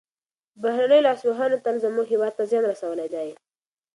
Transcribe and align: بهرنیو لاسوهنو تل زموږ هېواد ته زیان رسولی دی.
بهرنیو 0.61 1.05
لاسوهنو 1.07 1.57
تل 1.65 1.75
زموږ 1.85 2.05
هېواد 2.13 2.33
ته 2.37 2.43
زیان 2.49 2.63
رسولی 2.71 3.07
دی. 3.13 3.29